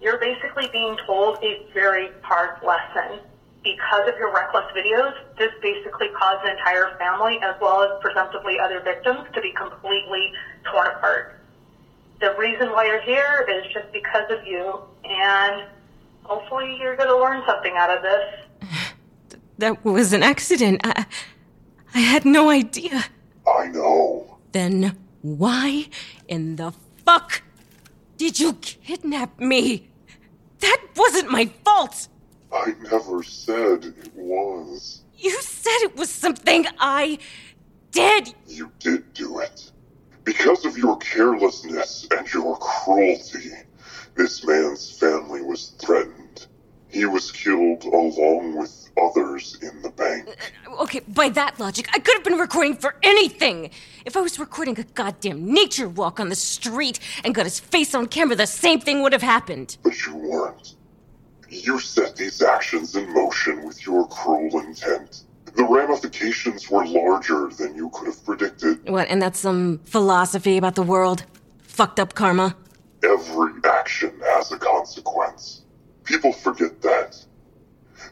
you're 0.00 0.18
basically 0.18 0.68
being 0.72 0.96
told 1.04 1.38
a 1.42 1.66
very 1.74 2.10
hard 2.22 2.62
lesson. 2.62 3.18
Because 3.64 4.06
of 4.06 4.16
your 4.18 4.32
reckless 4.32 4.66
videos, 4.76 5.14
this 5.38 5.50
basically 5.62 6.08
caused 6.08 6.44
an 6.44 6.56
entire 6.56 6.96
family, 6.98 7.38
as 7.42 7.54
well 7.60 7.82
as 7.82 7.90
presumptively 8.02 8.60
other 8.60 8.80
victims, 8.80 9.26
to 9.32 9.40
be 9.40 9.52
completely 9.52 10.32
torn 10.70 10.86
apart. 10.88 11.40
The 12.20 12.34
reason 12.38 12.70
why 12.72 12.86
you're 12.86 13.00
here 13.00 13.48
is 13.50 13.72
just 13.72 13.90
because 13.90 14.30
of 14.30 14.46
you, 14.46 14.80
and 15.04 15.64
hopefully 16.24 16.76
you're 16.78 16.94
going 16.94 17.08
to 17.08 17.16
learn 17.16 17.42
something 17.46 17.74
out 17.76 17.90
of 17.90 18.02
this. 18.02 18.68
That 19.58 19.84
was 19.84 20.12
an 20.12 20.24
accident. 20.24 20.80
I, 20.82 21.06
I 21.94 22.00
had 22.00 22.24
no 22.24 22.50
idea. 22.50 23.04
I 23.46 23.68
know. 23.68 24.36
Then 24.50 24.96
why 25.22 25.86
in 26.26 26.56
the 26.56 26.72
fuck 27.04 27.42
did 28.16 28.40
you 28.40 28.54
kidnap 28.54 29.38
me? 29.38 29.90
That 30.58 30.80
wasn't 30.96 31.30
my 31.30 31.46
fault. 31.64 32.08
I 32.54 32.74
never 32.90 33.22
said 33.24 33.84
it 33.84 34.14
was. 34.14 35.02
You 35.16 35.42
said 35.42 35.78
it 35.82 35.96
was 35.96 36.08
something 36.08 36.66
I 36.78 37.18
did. 37.90 38.34
You 38.46 38.70
did 38.78 39.12
do 39.12 39.40
it. 39.40 39.72
Because 40.22 40.64
of 40.64 40.78
your 40.78 40.96
carelessness 40.98 42.06
and 42.10 42.32
your 42.32 42.56
cruelty, 42.56 43.50
this 44.14 44.46
man's 44.46 44.98
family 44.98 45.42
was 45.42 45.74
threatened. 45.80 46.46
He 46.88 47.06
was 47.06 47.32
killed 47.32 47.84
along 47.84 48.56
with 48.56 48.88
others 49.02 49.58
in 49.60 49.82
the 49.82 49.90
bank. 49.90 50.28
Uh, 50.68 50.82
okay, 50.82 51.00
by 51.08 51.28
that 51.30 51.58
logic, 51.58 51.88
I 51.92 51.98
could 51.98 52.14
have 52.14 52.22
been 52.22 52.38
recording 52.38 52.76
for 52.76 52.94
anything. 53.02 53.70
If 54.04 54.16
I 54.16 54.20
was 54.20 54.38
recording 54.38 54.78
a 54.78 54.84
goddamn 54.84 55.52
nature 55.52 55.88
walk 55.88 56.20
on 56.20 56.28
the 56.28 56.36
street 56.36 57.00
and 57.24 57.34
got 57.34 57.46
his 57.46 57.58
face 57.58 57.96
on 57.96 58.06
camera, 58.06 58.36
the 58.36 58.46
same 58.46 58.78
thing 58.80 59.02
would 59.02 59.12
have 59.12 59.22
happened. 59.22 59.76
But 59.82 60.06
you 60.06 60.14
weren't. 60.14 60.76
You 61.54 61.78
set 61.78 62.16
these 62.16 62.42
actions 62.42 62.96
in 62.96 63.14
motion 63.14 63.64
with 63.64 63.86
your 63.86 64.08
cruel 64.08 64.58
intent. 64.58 65.22
The 65.54 65.64
ramifications 65.64 66.68
were 66.68 66.84
larger 66.84 67.48
than 67.48 67.76
you 67.76 67.90
could 67.90 68.08
have 68.08 68.24
predicted. 68.24 68.90
What, 68.90 69.08
and 69.08 69.22
that's 69.22 69.38
some 69.38 69.78
philosophy 69.84 70.56
about 70.56 70.74
the 70.74 70.82
world? 70.82 71.24
Fucked 71.62 72.00
up 72.00 72.14
karma? 72.14 72.56
Every 73.04 73.52
action 73.64 74.12
has 74.24 74.50
a 74.50 74.58
consequence. 74.58 75.62
People 76.02 76.32
forget 76.32 76.82
that. 76.82 77.24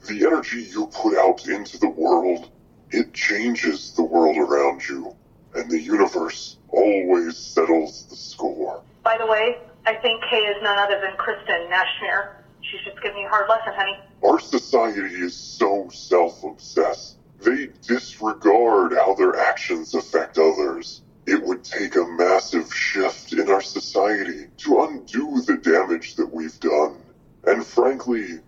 The 0.07 0.25
energy 0.25 0.63
you 0.63 0.87
put 0.87 1.19
out 1.19 1.49
into 1.49 1.79
the 1.79 1.89
world, 1.89 2.49
it 2.93 3.13
changes 3.13 3.93
the 3.97 4.05
world 4.05 4.37
around 4.37 4.89
you, 4.89 5.17
and 5.55 5.69
the 5.69 5.81
universe 5.81 6.59
always 6.69 7.37
settles 7.37 8.05
the 8.05 8.17
score. 8.17 8.83
By 9.03 9.19
the 9.19 9.27
way, 9.27 9.59
I 9.85 9.95
think 9.95 10.23
Kay 10.31 10.37
is 10.37 10.63
none 10.63 10.79
other 10.79 11.01
than 11.01 11.17
Kristen 11.17 11.69
Nashmere. 11.69 12.37
She's 12.63 12.81
just 12.85 13.03
giving 13.03 13.19
you 13.19 13.27
a 13.27 13.31
hard 13.31 13.49
lesson, 13.49 13.73
honey. 13.75 13.99
Our 14.25 14.39
society 14.39 15.15
is 15.15 15.35
so 15.35 15.89
self 15.93 16.43
obsessed. 16.45 17.17
They 17.41 17.69
disregard 17.87 18.93
how 18.93 19.15
their 19.15 19.37
actions 19.37 19.95
affect 19.95 20.39
others. 20.39 21.03
It 21.27 21.43
would 21.43 21.65
take 21.65 21.97
a 21.97 22.05
massive 22.07 22.73
shift 22.73 23.33
in 23.33 23.51
our 23.51 23.63
society 23.63 24.47
to 24.59 24.83
undo 24.83 25.41
the 25.43 25.57
damage 25.57 26.17
that 26.17 26.33
we've 26.33 26.59
done. 26.61 26.97
And 27.45 27.67
frankly, 27.67 28.41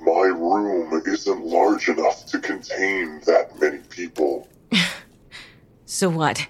my 0.00 0.26
room 0.26 1.02
isn't 1.06 1.44
large 1.44 1.88
enough 1.88 2.26
to 2.26 2.38
contain 2.38 3.20
that 3.26 3.58
many 3.60 3.78
people. 3.88 4.48
So 5.92 6.08
what? 6.08 6.46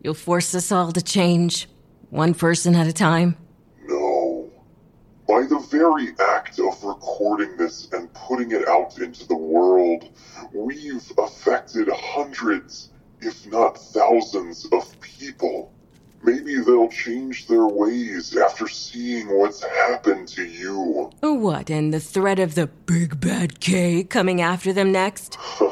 You'll 0.00 0.14
force 0.14 0.54
us 0.54 0.70
all 0.70 0.92
to 0.92 1.02
change, 1.02 1.68
one 2.10 2.34
person 2.34 2.76
at 2.76 2.86
a 2.86 2.92
time? 2.92 3.36
No. 5.74 5.92
By 5.92 5.98
the 5.98 6.14
very 6.14 6.14
act 6.36 6.58
of 6.60 6.82
recording 6.84 7.56
this 7.56 7.88
and 7.92 8.12
putting 8.14 8.50
it 8.52 8.66
out 8.68 8.98
into 8.98 9.26
the 9.26 9.36
world, 9.36 10.08
we've 10.52 11.12
affected 11.18 11.88
hundreds, 11.92 12.90
if 13.20 13.46
not 13.46 13.78
thousands, 13.78 14.66
of 14.72 15.00
people. 15.00 15.72
Maybe 16.22 16.56
they'll 16.56 16.88
change 16.88 17.46
their 17.48 17.66
ways 17.66 18.34
after 18.36 18.66
seeing 18.66 19.28
what's 19.38 19.62
happened 19.62 20.28
to 20.28 20.44
you. 20.44 21.10
What, 21.20 21.68
and 21.70 21.92
the 21.92 22.00
threat 22.00 22.38
of 22.38 22.54
the 22.54 22.66
big 22.66 23.20
bad 23.20 23.60
K 23.60 24.04
coming 24.04 24.40
after 24.40 24.72
them 24.72 24.90
next? 24.92 25.36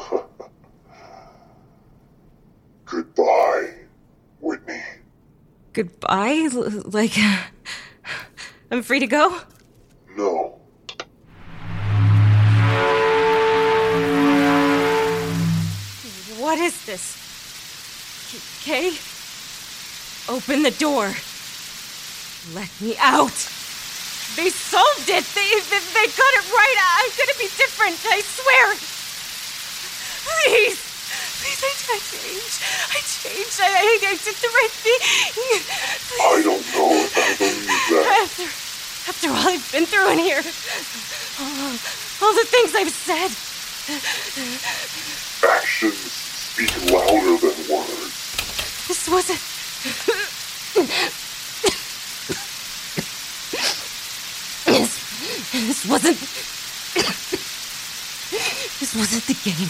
Goodbye, 2.85 3.73
Whitney. 4.41 4.83
Goodbye? 5.73 6.49
L- 6.53 6.83
like, 6.85 7.17
I'm 8.71 8.83
free 8.83 8.99
to 8.99 9.07
go? 9.07 9.35
No. 10.15 10.59
What 16.37 16.59
is 16.59 16.85
this? 16.85 17.17
K? 18.63 18.93
Open 20.29 20.61
the 20.61 20.71
door. 20.71 21.15
Let 22.53 22.69
me 22.79 22.95
out. 22.99 23.33
They 24.35 24.49
solved 24.49 25.09
it. 25.09 25.25
They, 25.33 25.49
they, 25.69 25.81
they 25.81 26.07
got 26.13 26.33
it 26.37 26.45
right. 26.51 26.77
I'm 27.01 27.09
gonna 27.17 27.37
be 27.39 27.49
different. 27.57 27.97
I 28.05 28.21
swear. 28.21 28.75
Please. 30.29 30.77
Please, 31.41 31.61
I, 31.63 31.73
I 31.73 31.99
changed. 31.99 32.59
I 32.87 32.99
changed. 33.01 33.59
I, 33.59 33.67
I, 33.67 33.99
I 34.03 34.15
did 34.15 34.35
the 34.35 34.47
right 34.47 34.73
thing. 34.79 35.01
I 36.21 36.41
don't 36.43 36.65
know 36.73 36.91
if 37.01 37.17
I 37.17 37.35
believe 37.37 37.67
that. 37.67 38.05
After, 38.23 38.62
after 39.07 39.29
all 39.29 39.47
I've 39.47 39.71
been 39.71 39.85
through 39.85 40.11
in 40.11 40.19
here, 40.19 40.41
all, 41.39 41.77
all 42.21 42.33
the 42.35 42.45
things 42.47 42.73
I've 42.75 42.89
said. 42.89 43.31
Actions 45.49 45.97
speak 45.97 46.71
louder 46.91 47.37
than 47.37 47.57
words. 47.67 48.13
This 48.87 49.09
wasn't. 49.09 49.39
this, 54.65 54.93
this 55.51 55.85
wasn't. 55.85 56.19
This 58.79 58.95
wasn't 58.95 59.25
the 59.27 59.33
game. 59.43 59.69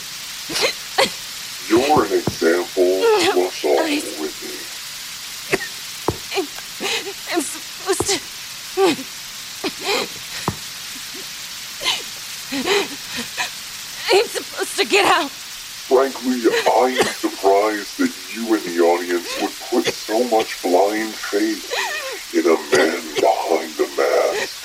You're 1.70 2.06
an 2.06 2.12
example 2.14 2.84
to 2.84 3.48
us 3.48 3.66
all, 3.66 3.84
Whitney. 4.20 4.60
I'm 7.32 7.42
supposed 7.42 8.08
to. 8.08 8.20
I'm 14.14 14.28
supposed 14.28 14.73
to 14.84 14.90
get 14.90 15.06
out. 15.06 15.30
Frankly, 15.30 16.42
I'm 16.68 17.06
surprised 17.14 17.98
that 18.00 18.14
you 18.34 18.54
and 18.54 18.64
the 18.64 18.80
audience 18.82 19.42
would 19.42 19.84
put 19.84 19.94
so 19.94 20.24
much 20.30 20.62
blind 20.62 21.14
faith 21.14 21.72
in 22.34 22.46
a 22.46 22.58
man 22.76 23.02
behind 23.16 23.80
a 23.80 23.88
mask. 23.96 24.64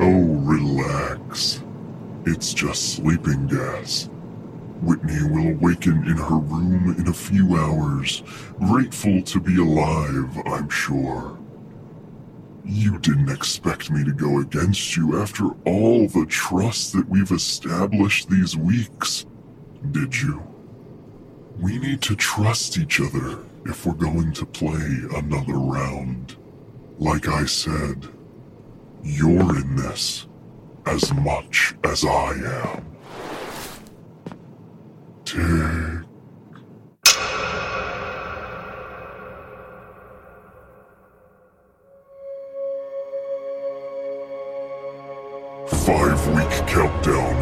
Oh, 0.00 0.20
relax. 0.44 1.60
It's 2.24 2.54
just 2.54 2.94
sleeping 2.94 3.48
gas. 3.48 4.08
Whitney 4.80 5.24
will 5.24 5.48
awaken 5.48 6.06
in 6.06 6.16
her 6.16 6.36
room 6.36 6.94
in 6.96 7.08
a 7.08 7.12
few 7.12 7.56
hours, 7.56 8.22
grateful 8.60 9.22
to 9.22 9.40
be 9.40 9.56
alive, 9.60 10.38
I'm 10.46 10.68
sure. 10.68 11.36
You 12.64 12.98
didn't 12.98 13.27
expect 13.38 13.88
me 13.92 14.02
to 14.02 14.10
go 14.10 14.40
against 14.40 14.96
you 14.96 15.16
after 15.16 15.50
all 15.64 16.08
the 16.08 16.26
trust 16.26 16.92
that 16.92 17.08
we've 17.08 17.30
established 17.30 18.28
these 18.28 18.56
weeks, 18.56 19.26
did 19.92 20.20
you? 20.20 20.42
We 21.60 21.78
need 21.78 22.02
to 22.02 22.16
trust 22.16 22.78
each 22.78 23.00
other 23.00 23.38
if 23.64 23.86
we're 23.86 23.94
going 23.94 24.32
to 24.32 24.44
play 24.44 24.88
another 25.14 25.52
round. 25.52 26.36
Like 26.98 27.28
I 27.28 27.44
said, 27.44 28.08
you're 29.04 29.56
in 29.56 29.76
this 29.76 30.26
as 30.86 31.14
much 31.14 31.76
as 31.84 32.04
I 32.04 32.32
am. 32.64 32.84
Tick. 35.24 35.97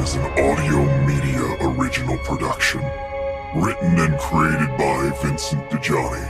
Is 0.07 0.15
an 0.15 0.25
audio 0.39 0.85
media 1.05 1.43
original 1.63 2.17
production. 2.19 2.81
Written 3.57 3.99
and 3.99 4.17
created 4.21 4.71
by 4.79 5.11
Vincent 5.21 5.69
DeJohnny. 5.69 6.27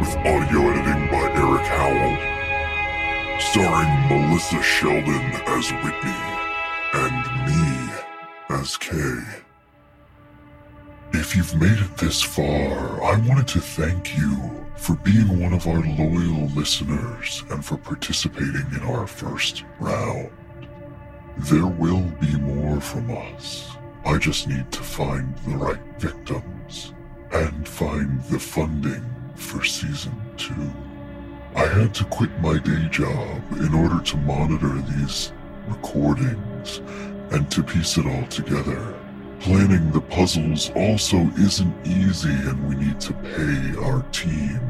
With 0.00 0.16
audio 0.26 0.60
editing 0.70 1.06
by 1.06 1.30
Eric 1.42 1.66
Howell 1.76 2.16
starring 3.40 3.92
Melissa 4.08 4.60
Sheldon 4.60 5.26
as 5.46 5.70
Whitney 5.84 6.22
and 7.04 7.46
me 7.46 7.94
as 8.50 8.76
Kay. 8.76 9.22
If 11.12 11.36
you've 11.36 11.54
made 11.54 11.78
it 11.78 11.96
this 11.98 12.20
far, 12.20 13.04
I 13.04 13.16
wanted 13.28 13.46
to 13.48 13.60
thank 13.60 14.18
you 14.18 14.66
for 14.74 14.96
being 14.96 15.40
one 15.40 15.52
of 15.52 15.68
our 15.68 15.82
loyal 15.82 16.48
listeners 16.56 17.44
and 17.50 17.64
for 17.64 17.76
participating 17.76 18.66
in 18.74 18.82
our 18.82 19.06
first 19.06 19.64
round. 19.78 20.30
There 21.38 21.66
will 21.66 22.02
be 22.20 22.36
more 22.36 22.80
from 22.80 23.10
us. 23.10 23.70
I 24.04 24.18
just 24.18 24.48
need 24.48 24.70
to 24.72 24.80
find 24.80 25.36
the 25.38 25.56
right 25.56 25.80
victims 25.98 26.92
and 27.30 27.66
find 27.66 28.20
the 28.24 28.40
funding 28.40 29.04
for 29.36 29.64
season 29.64 30.20
two. 30.36 30.70
I 31.54 31.64
had 31.66 31.94
to 31.94 32.04
quit 32.06 32.30
my 32.40 32.58
day 32.58 32.88
job 32.90 33.40
in 33.52 33.72
order 33.72 34.00
to 34.00 34.16
monitor 34.18 34.74
these 34.82 35.32
recordings 35.68 36.78
and 37.30 37.50
to 37.52 37.62
piece 37.62 37.96
it 37.96 38.06
all 38.06 38.26
together. 38.26 38.94
Planning 39.40 39.92
the 39.92 40.00
puzzles 40.00 40.70
also 40.70 41.18
isn't 41.38 41.86
easy 41.86 42.30
and 42.30 42.68
we 42.68 42.74
need 42.84 43.00
to 43.00 43.12
pay 43.12 43.80
our 43.84 44.02
team. 44.10 44.60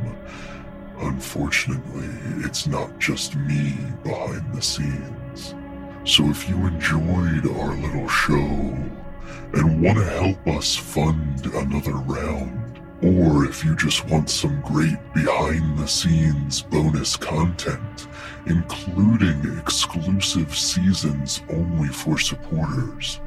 Unfortunately, 1.00 2.10
it's 2.44 2.66
not 2.66 2.98
just 2.98 3.36
me 3.36 3.74
behind 4.04 4.54
the 4.54 4.62
scenes. 4.62 5.17
So 6.04 6.28
if 6.30 6.48
you 6.48 6.56
enjoyed 6.66 7.46
our 7.46 7.76
little 7.76 8.08
show 8.08 8.76
and 9.52 9.82
want 9.82 9.98
to 9.98 10.04
help 10.04 10.46
us 10.46 10.74
fund 10.76 11.44
another 11.46 11.92
round, 11.92 12.80
or 13.02 13.44
if 13.44 13.64
you 13.64 13.76
just 13.76 14.08
want 14.08 14.28
some 14.28 14.60
great 14.62 14.98
behind 15.14 15.78
the 15.78 15.86
scenes 15.86 16.62
bonus 16.62 17.16
content, 17.16 18.08
including 18.46 19.58
exclusive 19.58 20.56
seasons 20.56 21.42
only 21.50 21.88
for 21.88 22.18
supporters, 22.18 23.20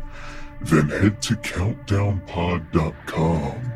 then 0.62 0.90
head 0.90 1.22
to 1.22 1.36
countdownpod.com 1.36 3.72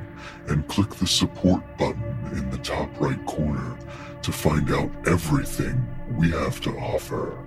and 0.47 0.67
click 0.67 0.89
the 0.95 1.07
support 1.07 1.61
button 1.77 2.29
in 2.33 2.49
the 2.51 2.57
top 2.57 2.89
right 2.99 3.25
corner 3.25 3.77
to 4.21 4.31
find 4.31 4.71
out 4.71 4.91
everything 5.07 5.87
we 6.17 6.29
have 6.31 6.59
to 6.61 6.71
offer. 6.77 7.37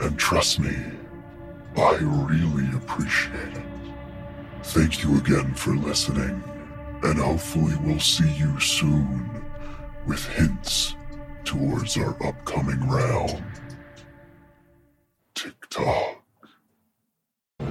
And 0.00 0.18
trust 0.18 0.60
me, 0.60 0.76
I 1.76 1.94
really 2.00 2.68
appreciate 2.76 3.56
it. 3.56 3.62
Thank 4.62 5.02
you 5.02 5.18
again 5.18 5.54
for 5.54 5.76
listening, 5.76 6.42
and 7.02 7.18
hopefully 7.18 7.74
we'll 7.82 8.00
see 8.00 8.30
you 8.34 8.58
soon 8.60 9.44
with 10.06 10.24
hints 10.26 10.94
towards 11.44 11.96
our 11.96 12.16
upcoming 12.26 12.80
round. 12.88 13.42
Tick 15.34 15.54
tock. 15.70 16.22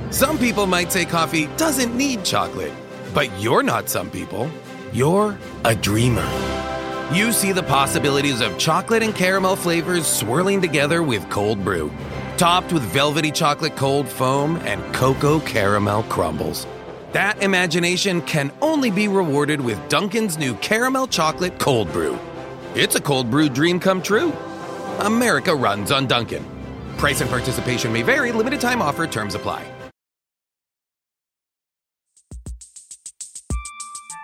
Some 0.10 0.38
people 0.38 0.66
might 0.66 0.92
say 0.92 1.06
coffee 1.06 1.48
doesn't 1.58 1.96
need 1.96 2.24
chocolate, 2.24 2.74
but 3.14 3.30
you're 3.40 3.64
not 3.64 3.90
some 3.90 4.10
people. 4.10 4.50
You're 4.94 5.38
a 5.66 5.76
dreamer. 5.76 6.75
You 7.14 7.32
see 7.32 7.52
the 7.52 7.64
possibilities 7.64 8.42
of 8.42 8.58
chocolate 8.58 9.04
and 9.04 9.14
caramel 9.16 9.56
flavors 9.56 10.08
swirling 10.08 10.62
together 10.62 11.04
with 11.04 11.30
cold 11.30 11.64
brew. 11.64 11.92
topped 12.38 12.74
with 12.74 12.84
velvety 12.84 13.32
chocolate 13.32 13.76
cold 13.76 14.08
foam 14.10 14.58
and 14.58 14.82
cocoa 14.94 15.40
caramel 15.40 16.04
crumbles. 16.04 16.68
That 17.14 17.42
imagination 17.42 18.22
can 18.24 18.52
only 18.62 18.92
be 18.92 19.08
rewarded 19.08 19.62
with 19.62 19.80
Dunkin's 19.88 20.38
new 20.38 20.54
caramel 20.56 21.08
chocolate 21.08 21.58
cold 21.60 21.92
brew. 21.94 22.20
It's 22.76 22.96
a 22.96 23.02
cold 23.02 23.32
brew 23.32 23.48
dream 23.48 23.80
come 23.80 24.02
true. 24.02 24.34
America 25.00 25.56
runs 25.56 25.92
on 25.92 26.08
Dunkin'. 26.08 26.46
Price 26.98 27.22
and 27.22 27.30
participation 27.30 27.94
may 27.94 28.02
vary, 28.02 28.32
limited 28.32 28.60
time 28.60 28.82
offer, 28.82 29.08
terms 29.08 29.36
apply. 29.36 29.66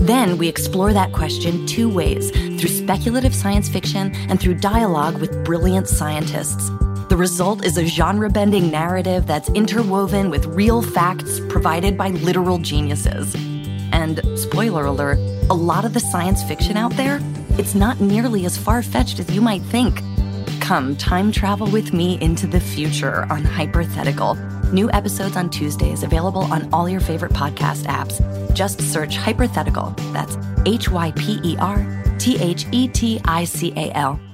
Then 0.00 0.38
we 0.38 0.48
explore 0.48 0.94
that 0.94 1.12
question 1.12 1.66
two 1.66 1.88
ways 1.88 2.30
through 2.30 2.70
speculative 2.70 3.34
science 3.34 3.68
fiction 3.68 4.14
and 4.30 4.40
through 4.40 4.54
dialogue 4.54 5.20
with 5.20 5.44
brilliant 5.44 5.88
scientists. 5.88 6.70
The 7.10 7.18
result 7.18 7.66
is 7.66 7.76
a 7.76 7.84
genre 7.84 8.30
bending 8.30 8.70
narrative 8.70 9.26
that's 9.26 9.50
interwoven 9.50 10.30
with 10.30 10.46
real 10.46 10.80
facts 10.80 11.38
provided 11.50 11.98
by 11.98 12.08
literal 12.10 12.56
geniuses. 12.56 13.34
And 13.92 14.22
spoiler 14.38 14.86
alert, 14.86 15.18
a 15.50 15.54
lot 15.54 15.84
of 15.84 15.92
the 15.92 16.00
science 16.00 16.42
fiction 16.44 16.78
out 16.78 16.92
there, 16.92 17.20
it's 17.58 17.74
not 17.74 18.00
nearly 18.00 18.46
as 18.46 18.56
far 18.56 18.82
fetched 18.82 19.18
as 19.18 19.30
you 19.30 19.42
might 19.42 19.62
think. 19.62 20.00
Come 20.62 20.96
time 20.96 21.30
travel 21.30 21.66
with 21.66 21.92
me 21.92 22.18
into 22.22 22.46
the 22.46 22.60
future 22.60 23.24
on 23.30 23.42
Hyperthetical. 23.42 24.38
New 24.72 24.90
episodes 24.92 25.36
on 25.36 25.50
Tuesdays 25.50 26.04
available 26.04 26.42
on 26.42 26.68
all 26.72 26.88
your 26.88 27.00
favorite 27.00 27.32
podcast 27.32 27.86
apps. 27.86 28.20
Just 28.54 28.80
search 28.80 29.16
Hyperthetical. 29.16 29.94
That's 30.12 30.36
H 30.64 30.88
Y 30.88 31.10
P 31.12 31.40
E 31.42 31.56
R 31.58 31.84
T 32.18 32.38
H 32.38 32.66
E 32.70 32.86
T 32.88 33.20
I 33.24 33.44
C 33.44 33.72
A 33.76 33.90
L. 33.92 34.29